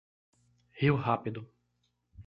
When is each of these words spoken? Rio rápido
Rio 0.81 0.95
rápido 0.97 1.47